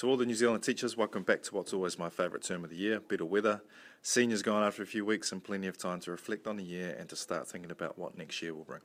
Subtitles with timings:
[0.00, 2.70] To all the New Zealand teachers, welcome back to what's always my favourite term of
[2.70, 3.60] the year, better weather.
[4.00, 6.96] Seniors gone after a few weeks and plenty of time to reflect on the year
[6.98, 8.80] and to start thinking about what next year will bring.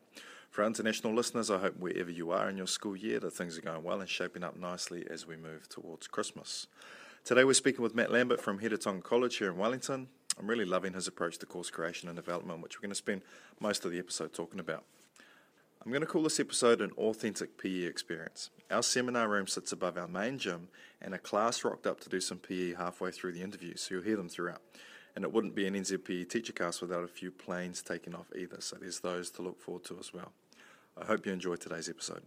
[0.49, 3.57] For our international listeners, I hope wherever you are in your school year that things
[3.57, 6.67] are going well and shaping up nicely as we move towards Christmas.
[7.23, 10.09] Today we're speaking with Matt Lambert from Heretaunga College here in Wellington.
[10.37, 13.21] I'm really loving his approach to course creation and development, which we're going to spend
[13.61, 14.83] most of the episode talking about.
[15.85, 18.49] I'm going to call this episode an authentic PE experience.
[18.71, 22.19] Our seminar room sits above our main gym, and a class rocked up to do
[22.19, 24.63] some PE halfway through the interview, so you'll hear them throughout.
[25.15, 28.61] And it wouldn't be an NZPE teacher cast without a few planes taking off either,
[28.61, 30.33] so there's those to look forward to as well.
[30.99, 32.23] I hope you enjoy today's episode.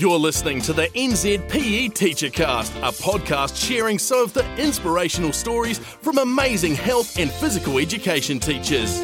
[0.00, 5.78] You're listening to the NZPE Teacher Cast, a podcast sharing some of the inspirational stories
[5.78, 9.00] from amazing health and physical education teachers.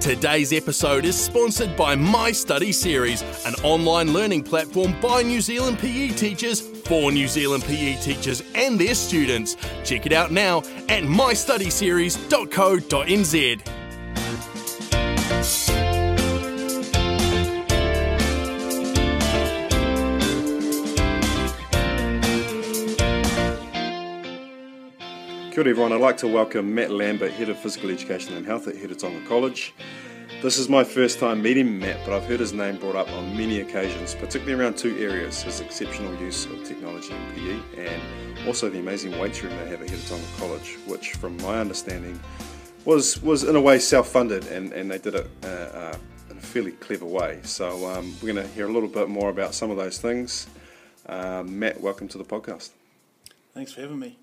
[0.00, 5.78] Today's episode is sponsored by My Study Series, an online learning platform by New Zealand
[5.78, 9.58] PE teachers for New Zealand PE teachers and their students.
[9.84, 13.81] Check it out now at mystudyseries.co.nz.
[25.52, 28.68] Kia ora everyone, I'd like to welcome Matt Lambert, Head of Physical Education and Health
[28.68, 29.74] at Heretaunga College.
[30.40, 33.36] This is my first time meeting Matt, but I've heard his name brought up on
[33.36, 38.70] many occasions, particularly around two areas his exceptional use of technology in PE and also
[38.70, 42.18] the amazing weights room they have at Heretaunga College, which, from my understanding,
[42.86, 45.96] was, was in a way self funded and, and they did it uh, uh,
[46.30, 47.40] in a fairly clever way.
[47.42, 50.46] So, um, we're going to hear a little bit more about some of those things.
[51.04, 52.70] Um, Matt, welcome to the podcast.
[53.52, 54.16] Thanks for having me.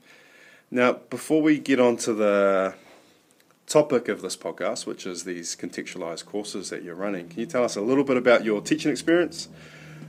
[0.72, 2.75] Now, before we get on to the
[3.66, 7.63] topic of this podcast, which is these contextualized courses that you're running, can you tell
[7.63, 9.50] us a little bit about your teaching experience,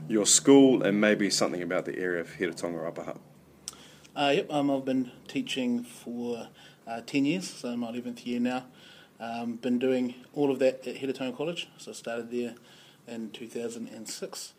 [0.07, 3.15] your school, and maybe something about the area of Heretaunga Upper
[4.15, 6.49] Uh, yep, um, I've been teaching for
[6.87, 8.67] uh, 10 years, so my 11th year now.
[9.19, 12.55] Um, been doing all of that at Heretaunga College, so I started there
[13.09, 14.53] in 2006.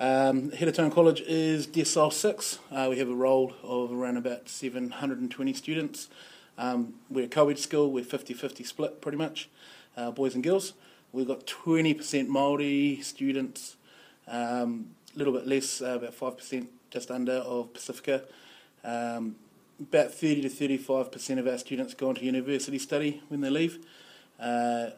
[0.00, 2.58] Um, Heretaunga College is Decile 6.
[2.72, 6.08] Uh, we have a roll of around about 720 students.
[6.56, 9.50] Um, we're a co-ed school, we're 50-50 split pretty much,
[9.98, 10.72] uh, boys and girls.
[11.12, 13.76] We've got 20% Māori students,
[14.26, 18.22] a um, little bit less, uh, about 5% just under of Pacifica.
[18.82, 19.36] Um,
[19.78, 23.84] about 30 to 35% of our students go on to university study when they leave.
[24.40, 24.92] Uh,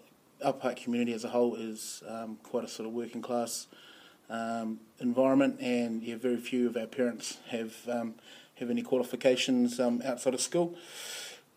[0.44, 3.66] our park community as a whole is um, quite a sort of working class
[4.32, 8.14] um, environment, and yeah, very few of our parents have um,
[8.54, 10.74] have any qualifications um, outside of school.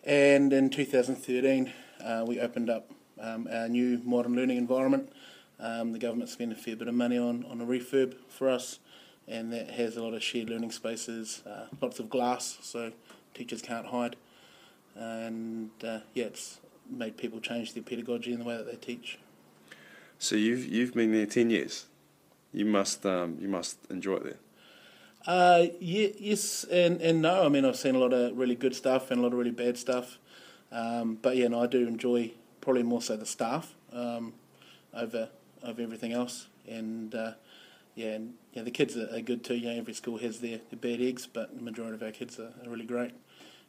[0.04, 5.12] And in 2013, uh, we opened up um, our new modern learning environment.
[5.60, 8.80] Um, the government spent a fair bit of money on, on a refurb for us,
[9.28, 12.92] and that has a lot of shared learning spaces, uh, lots of glass, so
[13.34, 14.18] teachers can't hide.
[14.96, 16.60] And uh, yeah, it's
[16.90, 19.18] made people change their pedagogy and the way that they teach.
[20.20, 21.86] So you've you've been there ten years.
[22.56, 24.40] You must um, you must enjoy it there.
[25.28, 27.46] Uh, yeah, yes and, and no.
[27.46, 29.52] I mean, I've seen a lot of really good stuff and a lot of really
[29.52, 30.20] bad stuff.
[30.72, 34.34] Um, but yeah, no, I do enjoy probably more so the staff um,
[34.94, 35.30] over
[35.64, 36.48] over everything else.
[36.68, 37.34] And uh,
[37.96, 39.56] yeah, and yeah, the kids are, are, good too.
[39.56, 42.40] You know, every school has their, their bad eggs, but the majority of our kids
[42.40, 43.12] are, are really great.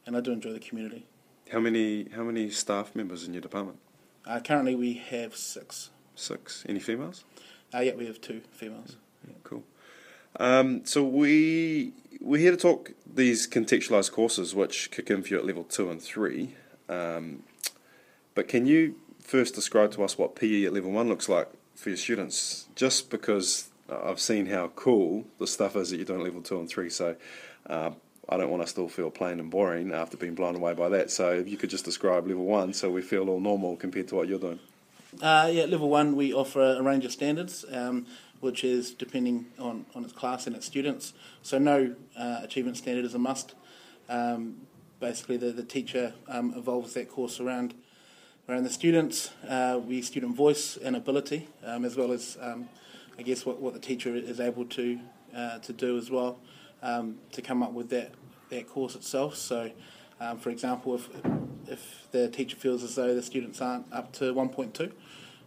[0.05, 1.05] And I do enjoy the community.
[1.51, 3.79] How many how many staff members in your department?
[4.25, 5.89] Uh, currently, we have six.
[6.15, 6.65] Six.
[6.67, 7.23] Any females?
[7.73, 8.95] Uh, yeah, we have two females.
[9.27, 9.63] Yeah, cool.
[10.39, 15.39] Um, so we we're here to talk these contextualized courses, which kick in for you
[15.39, 16.55] at level two and three.
[16.89, 17.43] Um,
[18.35, 21.89] but can you first describe to us what PE at level one looks like for
[21.89, 22.67] your students?
[22.75, 26.59] Just because I've seen how cool the stuff is that you're doing at level two
[26.59, 27.15] and three, so
[27.67, 27.91] uh,
[28.29, 30.89] I don't want us to all feel plain and boring after being blown away by
[30.89, 31.11] that.
[31.11, 34.15] So if you could just describe level one, so we feel all normal compared to
[34.15, 34.59] what you're doing.
[35.21, 38.05] Uh, yeah, level one, we offer a range of standards, um,
[38.39, 41.13] which is depending on, on its class and its students.
[41.41, 43.55] So no uh, achievement standard is a must.
[44.09, 44.67] Um,
[44.99, 47.73] basically, the, the teacher um, evolves that course around
[48.47, 49.31] around the students.
[49.47, 52.69] Uh, we student voice and ability, um, as well as um,
[53.17, 54.99] I guess what, what the teacher is able to
[55.35, 56.39] uh, to do as well
[56.83, 58.11] um, to come up with that
[58.49, 59.35] that course itself.
[59.35, 59.71] So.
[60.39, 61.09] for example, if
[61.69, 64.91] if the teacher feels as though the students aren't up to 1.2,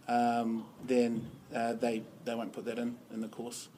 [0.07, 3.69] um, then uh, they they won't put that in in the course.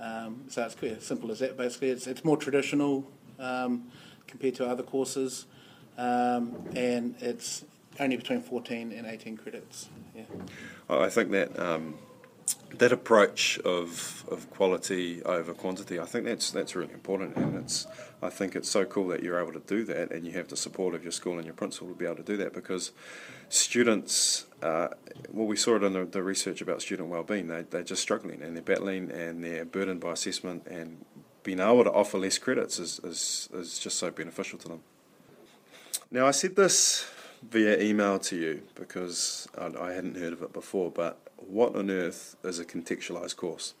[0.00, 1.56] Um, so it's quite simple as that.
[1.56, 3.04] Basically, it's it's more traditional
[3.38, 3.84] um,
[4.26, 5.46] compared to other courses,
[5.96, 7.64] um, and it's
[8.00, 9.88] only between 14 and 18 credits.
[10.14, 10.24] Yeah.
[10.88, 11.94] I think that um,
[12.74, 17.86] that approach of of quality over quantity, I think that's that's really important, and it's
[18.22, 20.56] I think it's so cool that you're able to do that, and you have the
[20.56, 22.92] support of your school and your principal to be able to do that because
[23.48, 24.88] students, uh,
[25.32, 27.46] well, we saw it in the, the research about student well-being.
[27.48, 31.04] They they're just struggling and they're battling and they're burdened by assessment, and
[31.42, 34.80] being able to offer less credits is is, is just so beneficial to them.
[36.10, 37.10] Now, I said this
[37.42, 42.36] via email to you because I, hadn't heard of it before, but what on earth
[42.44, 43.74] is a contextualised course?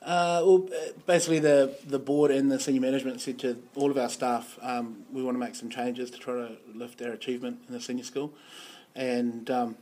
[0.00, 0.68] Uh, well,
[1.06, 5.04] basically, the the board and the senior management said to all of our staff, um,
[5.12, 8.04] we want to make some changes to try to lift their achievement in the senior
[8.04, 8.32] school,
[8.94, 9.76] and um,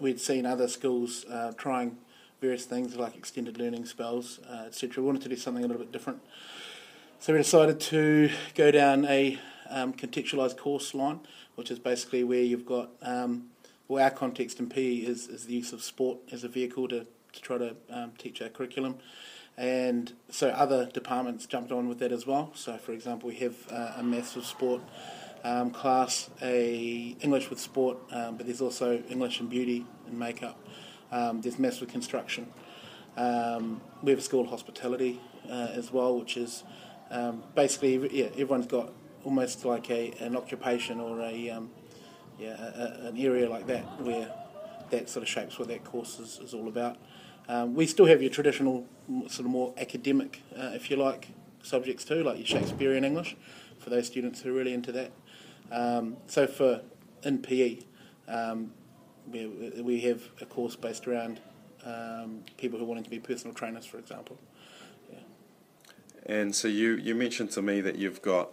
[0.00, 1.96] we'd seen other schools uh, trying
[2.40, 5.02] various things like extended learning spells, uh, etc.
[5.02, 6.20] We wanted to do something a little bit different,
[7.20, 9.38] so we decided to go down a
[9.70, 11.20] um, contextualised course line,
[11.60, 13.50] which is basically where you've got um,
[13.86, 17.06] well, our context in PE is, is the use of sport as a vehicle to,
[17.32, 18.96] to try to um, teach our curriculum
[19.60, 22.50] and so other departments jumped on with that as well.
[22.54, 24.80] So, for example, we have uh, a maths with sport
[25.44, 30.58] um, class, a English with sport, um, but there's also English and beauty and makeup.
[31.12, 32.46] Um, there's maths with construction.
[33.18, 36.64] Um, we have a school hospitality uh, as well, which is
[37.54, 41.70] basically yeah, everyone's got almost like a an occupation or a um,
[42.38, 44.32] yeah a, an area like that where
[44.90, 46.96] that sort of shapes what that course is, is all about.
[47.48, 48.86] Um, we still have your traditional,
[49.26, 51.28] sort of more academic, uh, if you like,
[51.62, 53.36] subjects too, like your Shakespearean English,
[53.78, 55.10] for those students who are really into that.
[55.72, 56.82] Um, so for
[57.24, 57.78] in PE,
[58.28, 58.72] um,
[59.30, 59.46] we,
[59.82, 61.40] we have a course based around
[61.84, 64.38] um, people who are wanting to be personal trainers, for example.
[65.12, 65.18] Yeah.
[66.26, 68.50] And so you, you mentioned to me that you've got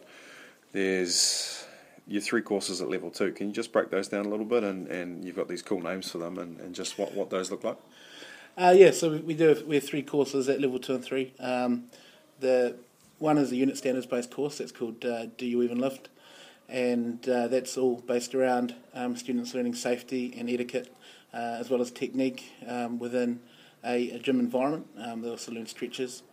[0.78, 1.66] there's
[2.06, 3.32] your three courses at level two.
[3.32, 5.82] Can you just break those down a little bit and, and you've got these cool
[5.82, 7.78] names for them and, and just what, what those look like?
[8.56, 11.34] Uh, yeah, so we do have, we have three courses at level two and three.
[11.40, 11.86] Um,
[12.40, 12.76] the
[13.18, 16.10] one is a unit standards based course that's called uh, Do You Even Lift?
[16.70, 20.94] And uh, that's all based around um, students learning safety and etiquette
[21.34, 23.40] uh, as well as technique um, within
[23.84, 24.88] a, a, gym environment.
[24.98, 26.24] Um, they also learn stretches.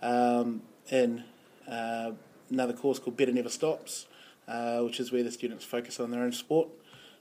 [0.00, 1.24] Um, and
[1.68, 2.12] uh,
[2.54, 4.06] another course called Better Never Stops,
[4.48, 6.68] uh, which is where the students focus on their own sport.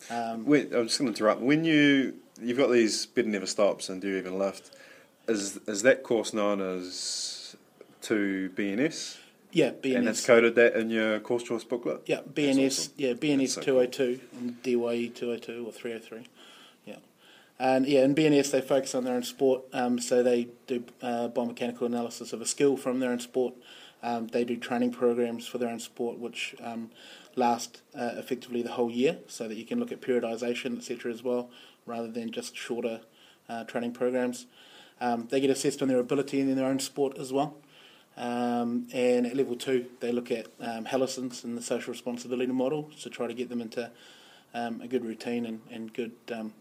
[0.09, 1.41] Um, Wait, I'm just going to interrupt.
[1.41, 4.71] When you you've got these Better Never Stops and Do You Even Lift,
[5.27, 7.55] is is that course known as
[8.03, 9.17] to BNS?
[9.51, 9.97] Yeah, BNS.
[9.97, 12.01] And it's coded that in your course choice booklet?
[12.07, 12.93] Yeah, BNS, awesome.
[12.97, 16.27] yeah, BNS 202 and DYE 202 or 303.
[16.85, 16.95] Yeah.
[17.59, 21.29] And yeah, in BNS they focus on their own sport, um, so they do uh,
[21.29, 23.53] biomechanical analysis of a skill from their own sport.
[24.03, 26.91] Um, they do training programs for their own sport, which um,
[27.37, 31.11] last uh, effectively the whole year, so that you can look at periodisation, etc.
[31.11, 31.49] as well,
[31.85, 32.99] rather than just shorter
[33.47, 34.45] uh, training programs.
[34.99, 37.55] Um, they get assessed on their ability in their own sport as well.
[38.15, 43.09] Um, and at level two, they look at um, and the social responsibility model to
[43.09, 43.89] try to get them into
[44.53, 46.53] um, a good routine and, and good, um,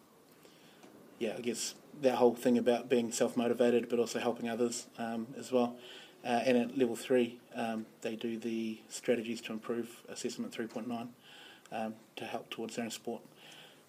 [1.19, 4.87] yeah, I guess that whole thing about being self motivated but also helping others
[5.39, 5.77] as well.
[6.25, 11.09] Uh, and at level three, um, they do the strategies to improve assessment 3.9
[11.73, 13.23] um, to help towards their own sport.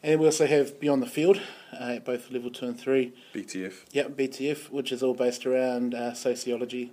[0.01, 1.39] And we also have Beyond the Field
[1.71, 3.13] uh, at both level two and three.
[3.33, 3.85] BTF.
[3.91, 6.91] Yep, BTF, which is all based around uh, sociology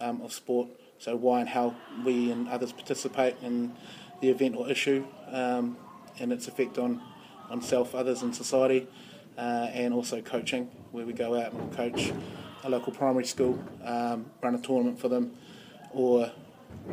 [0.00, 0.68] um, of sport.
[0.98, 1.74] So why and how
[2.04, 3.74] we and others participate in
[4.22, 5.76] the event or issue um,
[6.18, 7.02] and its effect on,
[7.50, 8.86] on self, others, and society.
[9.36, 12.10] Uh, and also coaching, where we go out and we coach
[12.66, 15.32] a local primary school, um, run a tournament for them,
[15.92, 16.30] or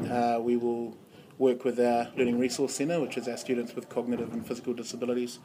[0.09, 0.95] uh, we will
[1.39, 5.39] work with our Learning Resource Centre, which is our students with cognitive and physical disabilities,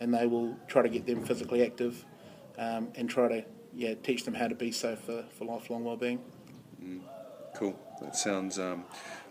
[0.00, 2.04] and they will try to get them physically active
[2.58, 6.20] um, and try to yeah teach them how to be safe for, for lifelong well-being.
[6.82, 7.00] Mm,
[7.54, 7.78] cool.
[8.00, 8.58] That sounds.
[8.58, 8.84] Um,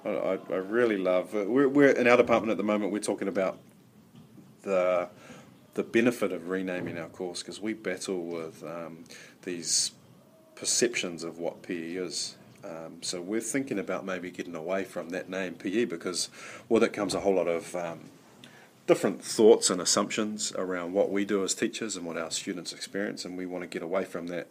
[0.05, 1.33] I, I really love.
[1.33, 2.91] Uh, we're, we're in our department at the moment.
[2.91, 3.57] We're talking about
[4.61, 5.09] the
[5.73, 9.05] the benefit of renaming our course because we battle with um,
[9.41, 9.91] these
[10.55, 12.35] perceptions of what PE is.
[12.63, 16.29] Um, so we're thinking about maybe getting away from that name PE because
[16.69, 17.99] well, that comes a whole lot of um,
[18.87, 23.25] different thoughts and assumptions around what we do as teachers and what our students experience,
[23.25, 24.47] and we want to get away from that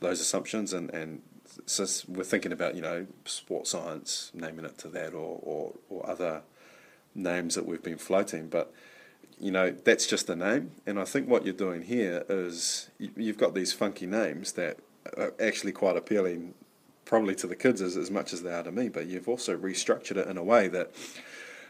[0.00, 1.22] those assumptions and and
[1.66, 6.10] so we're thinking about you know sports science naming it to that or, or, or
[6.10, 6.42] other
[7.14, 8.72] names that we've been floating, but
[9.38, 10.70] you know, that's just a name.
[10.86, 14.78] And I think what you're doing here is you, you've got these funky names that
[15.40, 16.54] actually quite appealing,
[17.04, 18.88] probably to the kids as, as much as they are to me.
[18.88, 20.92] But you've also restructured it in a way that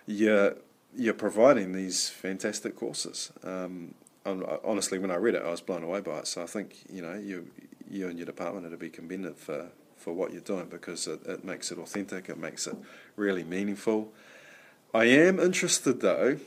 [0.07, 0.57] you're
[0.95, 3.33] you're providing these fantastic courses.
[3.43, 3.95] Um,
[4.27, 6.27] honestly, when I read it, I was blown away by it.
[6.27, 7.49] So I think you know you
[7.93, 11.21] you and your department are to be commended for, for what you're doing because it,
[11.27, 12.75] it makes it authentic, it makes it
[13.17, 14.12] really meaningful.
[14.95, 16.39] I am interested though.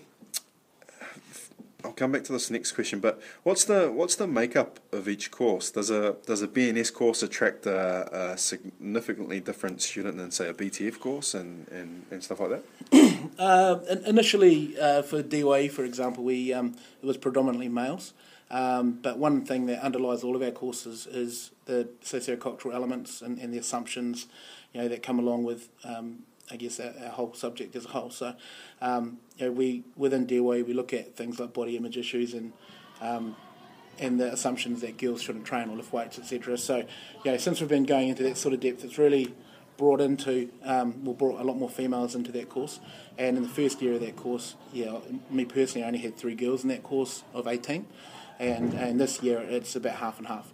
[1.85, 5.29] I'll come back to this next question, but what's the what's the makeup of each
[5.29, 5.69] course?
[5.69, 10.53] Does a does a BNS course attract a, a significantly different student than say a
[10.53, 13.29] BTF course and, and, and stuff like that?
[13.39, 18.13] uh, initially, uh, for DYE, for example, we um, it was predominantly males.
[18.49, 23.39] Um, but one thing that underlies all of our courses is the sociocultural elements and,
[23.39, 24.27] and the assumptions,
[24.73, 26.19] you know, that come along with, um,
[26.51, 28.09] I guess, our, our, whole subject as a whole.
[28.09, 28.35] So,
[28.81, 32.53] um, you know, we within DOA we look at things like body image issues and
[33.01, 33.35] um,
[33.99, 36.57] and the assumptions that girls shouldn't train or lift weights, etc.
[36.57, 36.77] So,
[37.23, 39.33] you know, since we've been going into that sort of depth, it's really
[39.77, 42.79] brought into, um, we brought a lot more females into that course.
[43.17, 44.97] And in the first year of that course, yeah,
[45.29, 47.85] me personally, I only had three girls in that course of 18
[48.39, 50.51] and and this year it's about half and half.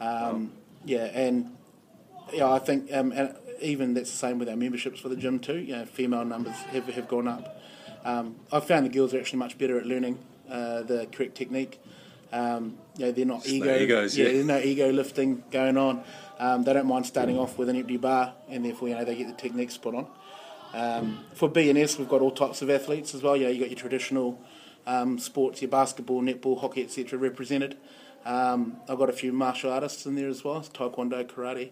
[0.00, 0.52] Um,
[0.84, 1.56] yeah, and
[2.32, 5.38] yeah, I think um, and even that's the same with our memberships for the gym
[5.38, 5.58] too.
[5.58, 7.60] You know, female numbers have have gone up.
[8.04, 10.18] Um, I've found the girls are actually much better at learning
[10.50, 11.80] uh, the correct technique.
[12.32, 13.66] Um, you know, they're not ego.
[13.66, 16.02] No egos, yeah, yeah, there's no ego lifting going on.
[16.38, 19.14] Um, they don't mind starting off with an empty bar, and therefore you know they
[19.14, 20.06] get the technique spot on.
[20.74, 23.36] Um, for BNS, we've got all types of athletes as well.
[23.36, 24.40] You know, you got your traditional
[24.86, 27.18] um, sports, your basketball, netball, hockey, etc.
[27.18, 27.76] represented.
[28.24, 31.70] Um, I've got a few martial artists in there as well, taekwondo, karate,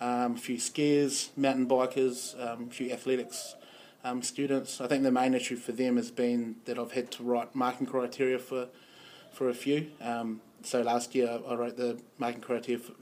[0.00, 3.54] um, a few skiers, mountain bikers, um, a few athletics
[4.04, 4.80] um, students.
[4.80, 7.86] I think the main issue for them has been that I've had to write marking
[7.86, 8.68] criteria for
[9.32, 9.88] for a few.
[10.00, 12.92] Um, so last year I wrote the marking criteria for,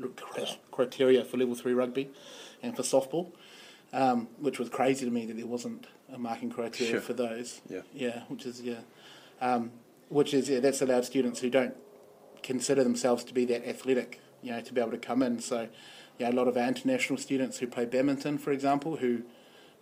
[0.72, 2.10] criteria for level three rugby
[2.62, 3.32] and for softball,
[4.38, 7.00] which was crazy to me that there wasn't a marking criteria sure.
[7.00, 7.60] for those.
[7.68, 8.80] Yeah, yeah, which is yeah
[9.40, 9.70] um,
[10.08, 11.74] which is yeah, that's allowed students who don't
[12.42, 15.40] consider themselves to be that athletic, you know, to be able to come in.
[15.40, 15.68] So,
[16.18, 19.22] yeah, a lot of our international students who play badminton, for example, who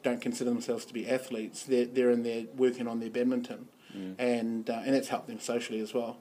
[0.02, 4.14] don't consider themselves to be athletes, they're, they're in there working on their badminton, mm.
[4.18, 6.18] and uh, and it's helped them socially as well.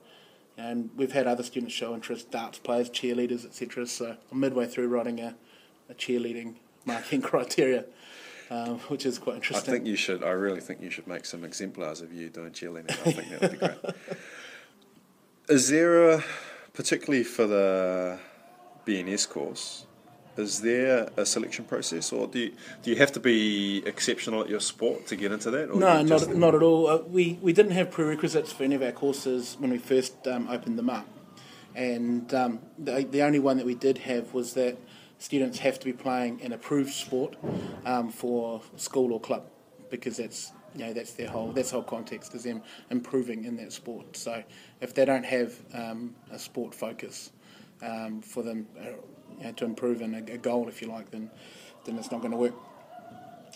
[0.58, 3.88] And we've had other students show interest, darts players, cheerleaders, etc.
[3.88, 5.36] So I'm midway through writing a,
[5.90, 7.86] a cheerleading marking criteria
[8.52, 9.74] um, which is quite interesting.
[9.74, 10.24] I think you should.
[10.24, 12.92] I really think you should make some exemplars of you doing cheerleading.
[12.92, 13.78] I think that would be great.
[15.50, 16.24] Is there a,
[16.74, 18.20] particularly for the
[18.86, 19.86] BNS course,
[20.38, 22.52] is there a selection process, or do you,
[22.84, 25.76] do you have to be exceptional at your sport to get into that?
[25.76, 26.88] no, not, not at all.
[26.88, 30.48] Uh, we, we didn't have prerequisites for any of our courses when we first um,
[30.48, 31.08] opened them up.
[31.76, 34.78] And um, the, the only one that we did have was that
[35.20, 37.36] students have to be playing an approved sport
[37.86, 39.44] um, for school or club
[39.90, 43.72] because that's you know that's their whole that's whole context is them improving in that
[43.72, 44.18] sport.
[44.18, 44.44] So
[44.80, 47.32] if they don't have um, a sport focus
[47.82, 48.84] um, for them uh,
[49.38, 51.30] you know, to improve in a, a, goal, if you like, then
[51.86, 52.54] then it's not going to work.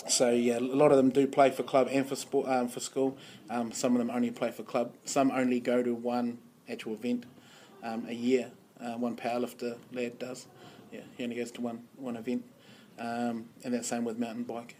[0.07, 2.79] So yeah, a lot of them do play for club and for sport um, for
[2.79, 3.17] school.
[3.49, 4.93] Um, some of them only play for club.
[5.05, 6.39] Some only go to one
[6.69, 7.25] actual event
[7.83, 8.51] um, a year.
[8.79, 10.47] Uh, one powerlifter lad does
[10.95, 12.45] yeah, he only goes to one one event,
[12.99, 14.75] um, and that's same with mountain bike,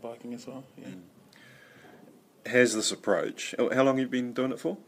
[0.00, 0.64] biking as well.
[0.78, 0.88] Yeah.
[0.88, 2.50] Mm.
[2.50, 3.54] Has this approach?
[3.58, 4.78] How long have you been doing it for?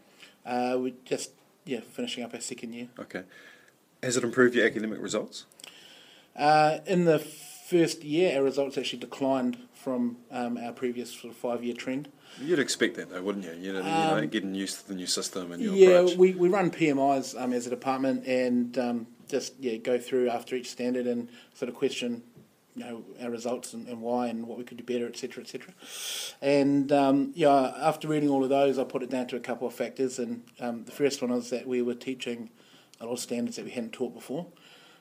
[0.45, 1.33] Uh, we just
[1.65, 2.89] yeah finishing up our second year.
[2.99, 3.25] Okay.
[4.03, 5.47] Has it improved your academic results?
[6.35, 11.37] Uh, in the first year, our results actually declined from um, our previous sort of
[11.37, 12.09] five year trend.
[12.41, 13.53] You'd expect that though, wouldn't you?
[13.53, 16.17] You know, um, you know, getting used to the new system and your yeah, approach.
[16.17, 20.57] we, we run PMIs um, as a department, and um, just yeah go through after
[20.57, 22.23] each standard and sort of question
[22.75, 25.75] you know our results and, and why and what we could do better, etc., etc.
[26.41, 29.67] And um, yeah, after reading all of those, I put it down to a couple
[29.67, 30.19] of factors.
[30.19, 32.51] And um, the first one was that we were teaching
[33.03, 34.47] a lot of standards that we hadn't taught before,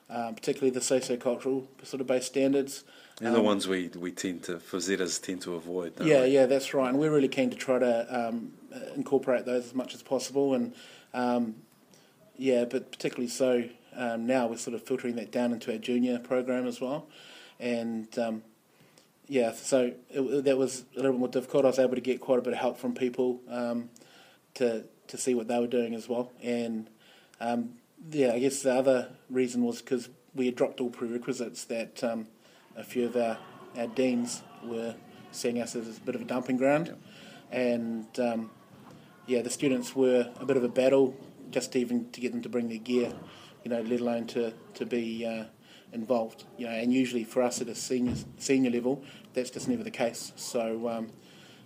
[0.10, 2.84] um, particularly the socio-cultural sort of based standards.
[3.20, 5.94] They're the um, ones we, we tend to, for Zetas, tend to avoid.
[6.02, 6.30] yeah, we?
[6.30, 6.90] yeah, that's right.
[6.90, 10.54] And we're really keen to try to um, uh, incorporate those as much as possible.
[10.56, 10.74] And
[11.14, 11.56] um,
[12.38, 13.66] yeah, but particularly so
[13.96, 17.08] um, now we're sort of filtering that down into our junior program as well,
[17.60, 18.42] and um,
[19.28, 21.66] yeah, so it, that was a little bit more difficult.
[21.66, 23.90] I was able to get quite a bit of help from people um,
[24.56, 26.90] to to see what they were doing as well, and
[27.40, 27.74] um,
[28.10, 32.28] yeah, I guess the other reason was because we had dropped all prerequisites that um,
[32.76, 33.38] a few of our,
[33.78, 34.96] our deans were
[35.32, 36.88] seeing us as a bit of a dumping ground,
[37.52, 37.58] yeah.
[37.58, 38.52] and um,
[39.28, 41.16] yeah, the students were a bit of a battle
[41.52, 43.14] just even to get them to bring their gear,
[43.64, 45.46] you know, let alone to to be uh,
[45.94, 46.46] involved.
[46.58, 49.04] You know, and usually for us at a senior senior level,
[49.34, 50.32] that's just never the case.
[50.36, 50.90] So.
[50.90, 51.12] Um,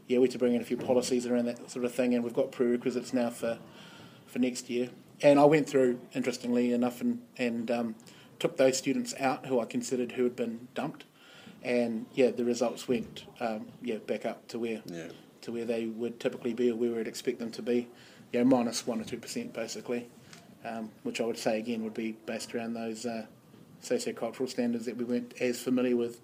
[0.07, 2.23] yeah, we had to bring in a few policies around that sort of thing, and
[2.23, 3.57] we've got prerequisites now for
[4.27, 4.89] for next year.
[5.21, 7.95] And I went through, interestingly enough, and, and um,
[8.39, 11.05] took those students out who I considered who had been dumped,
[11.63, 15.07] and yeah, the results went um, yeah back up to where Yeah.
[15.41, 17.87] to where they would typically be or where we'd expect them to be,
[18.33, 20.07] you know, minus one or two percent basically,
[20.65, 23.25] um, which I would say again would be based around those uh,
[23.81, 26.19] socio-cultural standards that we weren't as familiar with.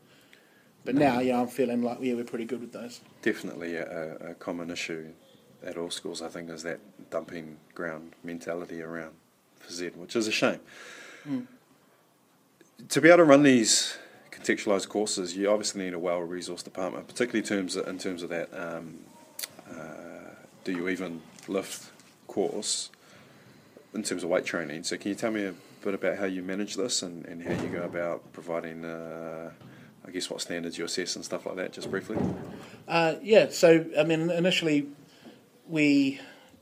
[0.83, 3.01] But now, yeah, I'm feeling like yeah, we're pretty good with those.
[3.21, 5.13] Definitely a, a common issue
[5.65, 9.11] at all schools, I think, is that dumping ground mentality around
[9.59, 10.59] for Z, which is a shame.
[12.89, 13.97] To be able to run these
[14.31, 18.29] contextualised courses, you obviously need a well-resourced department, particularly in terms of, in terms of
[18.29, 18.49] that.
[18.53, 18.99] Um,
[19.69, 21.91] uh, do you even lift
[22.27, 22.89] course
[23.93, 24.83] in terms of weight training?
[24.83, 25.53] So, can you tell me a
[25.83, 28.83] bit about how you manage this and, and how you go about providing?
[28.83, 29.51] Uh,
[30.03, 32.17] I guess what standards you assess and stuff like that, just briefly.
[32.87, 34.87] Uh, yeah, so I mean, initially
[35.71, 36.19] we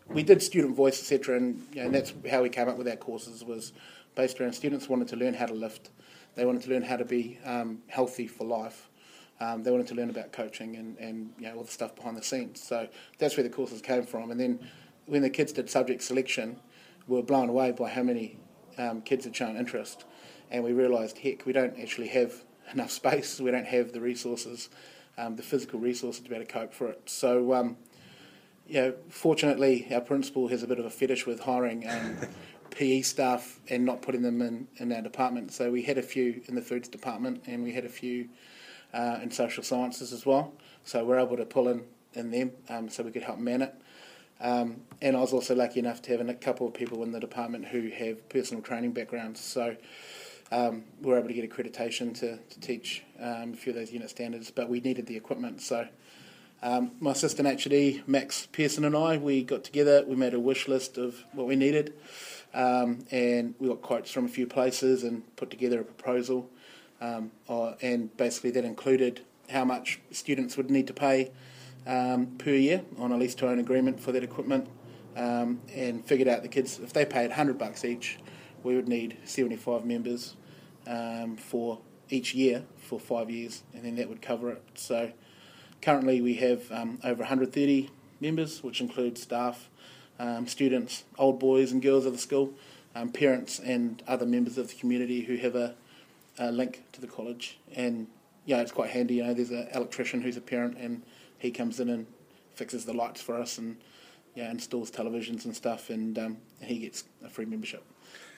[0.07, 2.87] we did student voice, etc., and, you know, and that's how we came up with
[2.87, 3.73] our courses was
[4.15, 5.89] based around students wanted to learn how to lift,
[6.35, 8.89] they wanted to learn how to be um, healthy for life,
[9.39, 12.17] um, they wanted to learn about coaching and, and you know all the stuff behind
[12.17, 12.61] the scenes.
[12.61, 12.87] So
[13.17, 14.31] that's where the courses came from.
[14.31, 14.59] And then
[15.05, 16.57] when the kids did subject selection,
[17.07, 18.37] we were blown away by how many
[18.77, 20.05] um, kids had shown interest,
[20.51, 22.33] and we realised, heck, we don't actually have
[22.73, 23.39] enough space.
[23.39, 24.69] We don't have the resources,
[25.17, 27.01] um, the physical resources to be able to cope for it.
[27.09, 27.75] So.
[28.69, 32.17] You know, fortunately, our principal has a bit of a fetish with hiring um,
[32.69, 35.51] PE staff and not putting them in, in our department.
[35.51, 38.29] So we had a few in the foods department and we had a few
[38.93, 40.53] uh, in social sciences as well.
[40.83, 41.83] So we're able to pull in,
[42.13, 43.73] in them um, so we could help man it.
[44.39, 47.19] Um, and I was also lucky enough to have a couple of people in the
[47.19, 49.39] department who have personal training backgrounds.
[49.39, 49.77] So
[50.51, 53.91] um, we were able to get accreditation to, to teach um, a few of those
[53.91, 55.59] unit standards, but we needed the equipment.
[55.59, 55.87] So
[56.61, 60.67] um, my assistant HD, Max Pearson, and I, we got together, we made a wish
[60.67, 61.93] list of what we needed,
[62.53, 66.49] um, and we got quotes from a few places and put together a proposal.
[67.01, 71.31] Um, uh, and basically, that included how much students would need to pay
[71.87, 74.67] um, per year on a lease to own agreement for that equipment,
[75.15, 78.19] um, and figured out the kids, if they paid 100 bucks each,
[78.63, 80.35] we would need 75 members
[80.87, 84.63] um, for each year for five years, and then that would cover it.
[84.75, 85.11] So
[85.81, 87.89] currently we have um, over 130
[88.19, 89.69] members, which includes staff,
[90.19, 92.53] um, students, old boys and girls of the school,
[92.95, 95.75] um, parents, and other members of the community who have a,
[96.37, 97.57] a link to the college.
[97.75, 98.07] And
[98.45, 99.15] yeah, it's quite handy.
[99.15, 101.03] You know, there's an electrician who's a parent, and
[101.37, 102.07] he comes in and
[102.55, 103.77] fixes the lights for us, and
[104.35, 107.83] yeah, installs televisions and stuff, and um, he gets a free membership.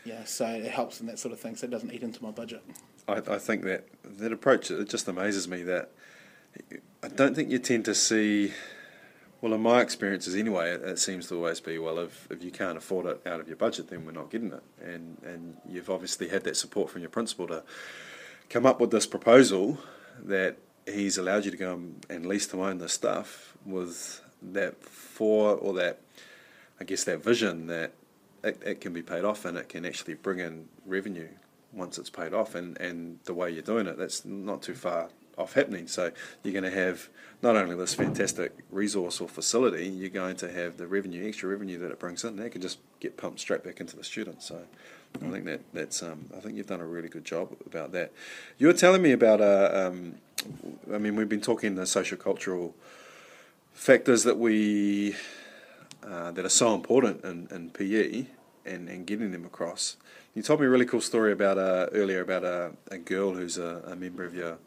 [0.04, 1.56] Yeah, so it helps in that sort of thing.
[1.56, 2.64] So it doesn't eat into my budget.
[3.08, 5.92] I, I think that that approach it just amazes me that
[7.04, 8.54] I don't think you tend to see.
[9.42, 12.52] Well, in my experiences anyway, it, it seems to always be well, if, if you
[12.52, 14.64] can't afford it out of your budget, then we're not getting it.
[14.84, 17.64] And and you've obviously had that support from your principal to
[18.50, 19.80] come up with this proposal
[20.24, 25.56] that he's allowed you to go and- lease to own this stuff with that for
[25.56, 26.00] or that
[26.80, 27.94] I guess that vision that
[28.44, 31.30] it, it can be paid off and it can actually bring in revenue
[31.72, 35.10] once it's paid off and, and the way you're doing it that's not too far
[35.42, 35.88] off happening.
[35.88, 36.12] So
[36.44, 37.10] you're going to have
[37.42, 41.80] not only this fantastic resource or facility you're going to have the revenue extra revenue
[41.80, 44.48] that it brings in that can just get pumped straight back into the students.
[44.48, 44.62] So
[45.16, 48.12] I think that that's um, I think you've done a really good job about that.
[48.58, 50.16] You were telling me about uh, um,
[50.94, 52.76] I mean we've been talking the social cultural
[53.74, 55.16] factors that we
[56.06, 58.26] uh, that are so important in, in PE
[58.66, 59.98] and, and getting them across.
[60.34, 63.58] You told me a really cool story about uh, earlier about a, a girl who's
[63.58, 64.58] a, a member of your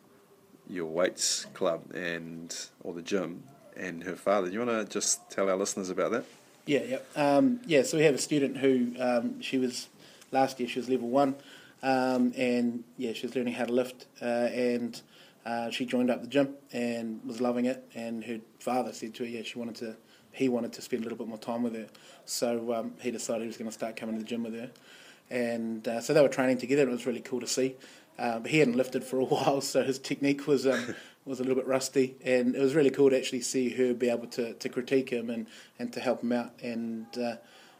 [0.68, 3.42] your weights club and or the gym
[3.76, 4.48] and her father.
[4.48, 6.24] Do you want to just tell our listeners about that?
[6.66, 7.82] Yeah, yeah, um, yeah.
[7.82, 9.88] So we have a student who um, she was
[10.32, 10.68] last year.
[10.68, 11.34] She was level one,
[11.82, 15.00] um, and yeah, she was learning how to lift, uh, and
[15.44, 17.84] uh, she joined up the gym and was loving it.
[17.94, 19.96] And her father said to her, yeah, she wanted to.
[20.32, 21.86] He wanted to spend a little bit more time with her,
[22.24, 24.70] so um, he decided he was going to start coming to the gym with her,
[25.30, 26.82] and uh, so they were training together.
[26.82, 27.76] and It was really cool to see.
[28.18, 31.42] Uh, but he hadn't lifted for a while, so his technique was um, was a
[31.42, 34.54] little bit rusty, and it was really cool to actually see her be able to,
[34.54, 35.46] to critique him and,
[35.78, 36.52] and to help him out.
[36.62, 37.36] And uh,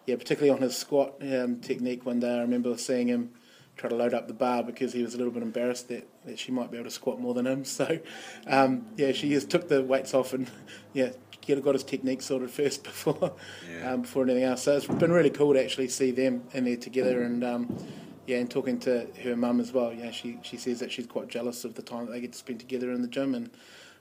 [0.06, 2.04] yeah, particularly on his squat um, technique.
[2.06, 3.30] One day, I remember seeing him
[3.76, 6.38] try to load up the bar because he was a little bit embarrassed that that
[6.38, 7.64] she might be able to squat more than him.
[7.76, 7.98] So,
[8.46, 10.50] um, yeah, she just took the weights off and
[10.92, 11.10] yeah,
[11.42, 13.34] get got his technique sorted first before
[13.70, 13.92] Yeah.
[13.92, 14.62] um, before anything else.
[14.62, 17.44] So it's been really cool to actually see them in there together and.
[18.26, 19.92] Yeah, and talking to her mum as well.
[19.92, 22.38] Yeah, she she says that she's quite jealous of the time that they get to
[22.38, 23.50] spend together in the gym, and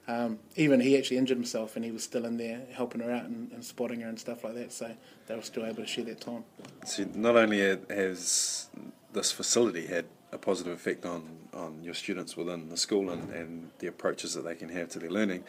[0.06, 3.24] um, even he actually injured himself, and he was still in there helping her out
[3.24, 4.72] and, and spotting her and stuff like that.
[4.72, 4.94] So
[5.26, 6.44] they were still able to share that time.
[6.86, 8.68] So not only has
[9.12, 13.70] this facility had a positive effect on, on your students within the school and, and
[13.78, 15.44] the approaches that they can have to their learning,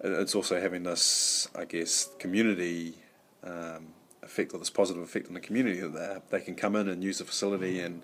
[0.00, 2.94] it's also having this, I guess, community
[3.42, 3.88] um,
[4.28, 7.18] effect or this positive effect on the community that they, can come in and use
[7.18, 8.02] the facility and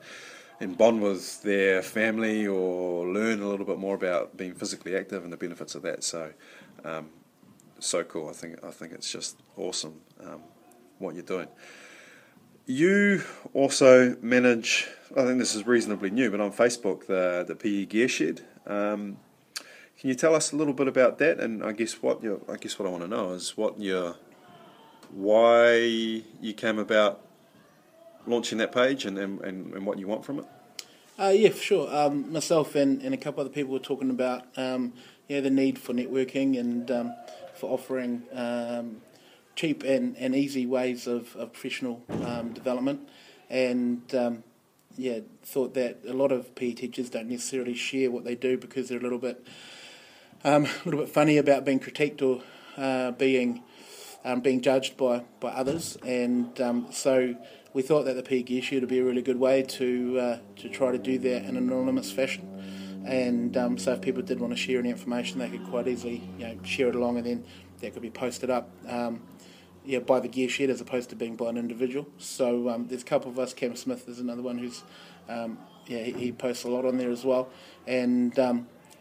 [0.61, 5.25] and bond with their family or learn a little bit more about being physically active
[5.25, 6.05] and the benefits of that.
[6.05, 6.33] So,
[6.85, 7.11] um,
[7.81, 8.29] so cool.
[8.29, 10.41] I think I think it's just awesome um,
[10.99, 11.49] what you're doing.
[12.67, 14.89] You also manage.
[15.17, 18.43] I think this is reasonably new, but on Facebook, the the PE Gear Shed.
[18.67, 19.19] Um,
[19.99, 21.41] can you tell us a little bit about that?
[21.41, 24.17] And I guess what you I guess what I want to know is what your
[25.15, 25.77] why
[26.41, 27.21] you came about
[28.27, 30.47] launching that page and, and, and, what you want from it.
[31.19, 31.97] Uh, yeah, for sure.
[31.97, 34.93] Um, myself and, and a couple other people were talking about um,
[35.29, 37.15] yeah the need for networking and um,
[37.55, 39.03] for offering um,
[39.55, 43.09] cheap and, and easy ways of, of professional um, development,
[43.49, 44.43] and um,
[44.97, 48.89] yeah, thought that a lot of PE teachers don't necessarily share what they do because
[48.89, 49.47] they're a little bit
[50.45, 52.43] um, a little bit funny about being critiqued or
[52.77, 53.63] uh, being
[54.25, 57.35] um, being judged by, by others, and um, so
[57.75, 60.69] we thought that the Gear Shed would be a really good way to uh, to
[60.69, 62.51] try to do that in an anonymous fashion.
[63.07, 66.23] And um, so, if people did want to share any information, they could quite easily
[66.39, 67.45] you know share it along, and then
[67.81, 68.71] that could be posted up.
[68.89, 69.21] Um,
[69.85, 72.07] yeah, by the gear shed as opposed to being by an individual.
[72.17, 73.53] So um, there's a couple of us.
[73.53, 74.83] Cam Smith is another one who's
[75.29, 77.51] um, yeah he, he posts a lot on there as well,
[77.87, 78.39] and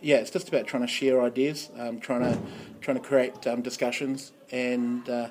[0.03, 2.39] yeah, it's just about trying to share ideas, um, trying to
[2.81, 5.29] trying to create um, discussions, and uh,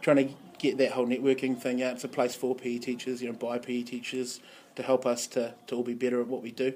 [0.00, 1.94] trying to get that whole networking thing out.
[1.94, 4.40] It's a place for PE teachers, you know, by PE teachers
[4.74, 6.74] to help us to, to all be better at what we do.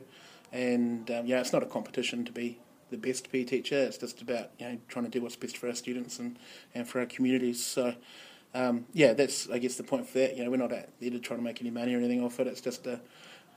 [0.53, 3.77] And um, yeah, it's not a competition to be the best PE teacher.
[3.77, 6.39] It's just about you know trying to do what's best for our students and,
[6.75, 7.65] and for our communities.
[7.65, 7.95] So
[8.55, 10.37] um, yeah, that's I guess the point for that.
[10.37, 12.39] You know, we're not out there to try to make any money or anything off
[12.39, 12.47] it.
[12.47, 13.01] It's just a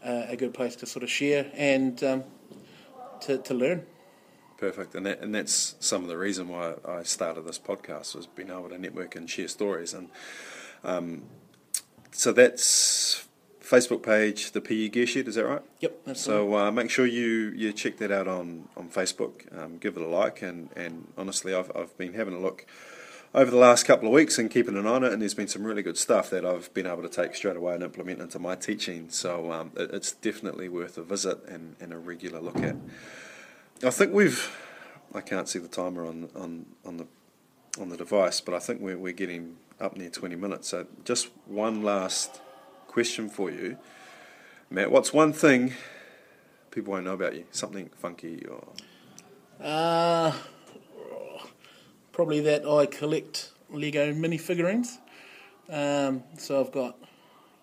[0.05, 2.23] a, good place to sort of share and um,
[3.25, 3.85] to to learn.
[4.57, 8.25] Perfect, and that, and that's some of the reason why I started this podcast was
[8.25, 10.09] being able to network and share stories, and
[10.83, 11.23] um,
[12.11, 13.27] so that's
[13.65, 15.61] Facebook page, the PE Gear Shed, is that right?
[15.79, 15.99] Yep.
[16.05, 16.51] That's the one.
[16.51, 19.57] So uh, make sure you, you check that out on, on Facebook.
[19.57, 22.65] Um, give it a like, and, and honestly, I've, I've been having a look
[23.33, 25.47] over the last couple of weeks and keeping an eye on it, and there's been
[25.47, 28.39] some really good stuff that I've been able to take straight away and implement into
[28.39, 29.09] my teaching.
[29.09, 32.75] So um, it, it's definitely worth a visit and, and a regular look at.
[33.83, 34.55] I think we've.
[35.13, 37.07] I can't see the timer on on, on the
[37.79, 40.69] on the device, but I think we're, we're getting up near 20 minutes.
[40.69, 42.39] So just one last
[42.87, 43.77] question for you,
[44.69, 44.91] Matt.
[44.91, 45.73] What's one thing
[46.71, 47.45] people won't know about you?
[47.51, 48.65] Something funky or
[49.61, 50.31] Uh,
[52.15, 54.97] probably that I collect Lego minifigurines.
[55.69, 56.95] Um, so I've got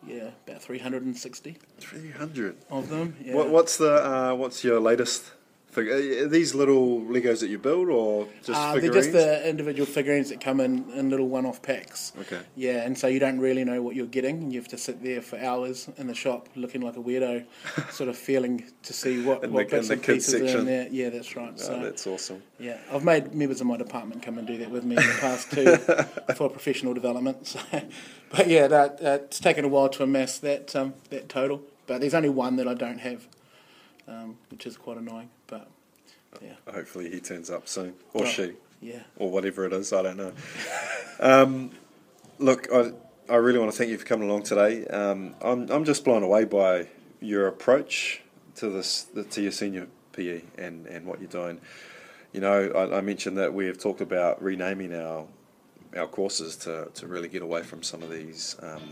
[0.06, 2.56] yeah about 360 300.
[2.70, 3.16] of them.
[3.24, 3.34] Yeah.
[3.34, 5.32] What, what's the uh, what's your latest
[5.72, 6.24] figure?
[6.24, 10.28] Are these little Legos that you build or just Uh, they're just the individual figurines
[10.28, 12.12] that come in, in little one-off packs.
[12.20, 12.40] Okay.
[12.54, 14.50] Yeah, and so you don't really know what you're getting.
[14.50, 17.44] You have to sit there for hours in the shop looking like a weirdo,
[17.90, 20.87] sort of feeling to see what, In what the- bits and pieces are in there.
[20.90, 21.52] Yeah, that's right.
[21.54, 22.42] Oh, so that's awesome.
[22.58, 25.16] yeah, I've made members of my department come and do that with me in the
[25.20, 25.76] past too
[26.37, 27.46] for professional development.
[27.46, 27.61] So,
[28.30, 31.62] but yeah, that, uh, it's taken a while to amass that um, that total.
[31.87, 33.26] But there's only one that I don't have,
[34.06, 35.30] um, which is quite annoying.
[36.40, 39.03] Yeah, Hopefully he turns up soon, or she, yeah.
[39.16, 39.92] or whatever it is.
[39.92, 40.33] I don't know.
[41.21, 41.71] um,
[42.38, 42.92] look, I
[43.29, 44.87] I really want to thank you for coming along today.
[44.87, 46.88] Um, I'm I'm just blown away by
[47.21, 48.23] your approach
[48.57, 51.61] to this to your senior PE and and what you're doing.
[52.33, 55.27] You know, I, I mentioned that we have talked about renaming our
[55.97, 58.83] our courses to, to really get away from some of these um,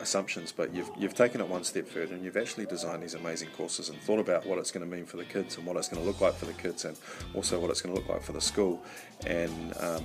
[0.00, 3.48] assumptions, but you've, you've taken it one step further and you've actually designed these amazing
[3.56, 5.88] courses and thought about what it's going to mean for the kids and what it's
[5.88, 6.96] going to look like for the kids and
[7.34, 8.82] also what it's going to look like for the school.
[9.26, 10.04] And um,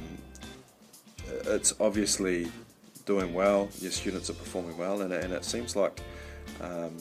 [1.46, 2.52] it's obviously
[3.06, 6.02] doing well, your students are performing well, and, and it seems like
[6.62, 6.96] um,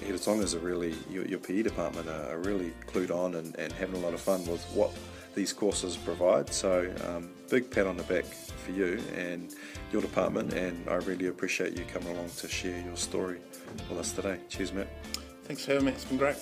[0.00, 3.96] Heretaunga's are really, your, your PE department are, are really clued on and, and having
[3.96, 4.92] a lot of fun with what
[5.36, 6.52] these courses provide.
[6.52, 9.54] So, um, big pat on the back for you and
[9.92, 13.38] your department, and I really appreciate you coming along to share your story
[13.88, 14.40] with us today.
[14.48, 14.88] Cheers, Matt.
[15.44, 15.92] Thanks for having me.
[15.92, 16.36] It's been great.